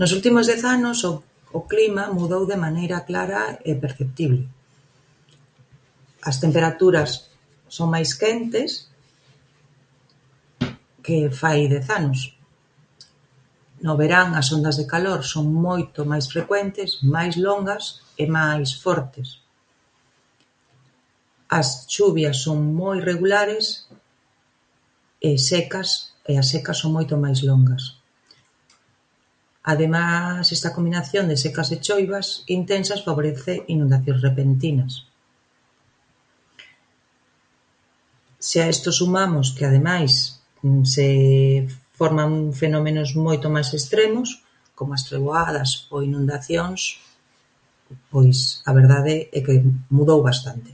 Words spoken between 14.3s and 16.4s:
as ondas de calor son moito máis